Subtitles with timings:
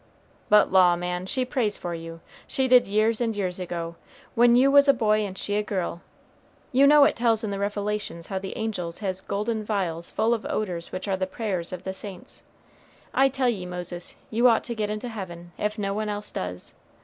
[0.49, 3.97] "But law, man, she prays for you; she did years and years ago,
[4.33, 6.01] when you was a boy and she a girl.
[6.71, 10.43] You know it tells in the Revelations how the angels has golden vials full of
[10.47, 12.41] odors which are the prayers of saints.
[13.13, 16.73] I tell ye Moses, you ought to get into heaven, if no one else does.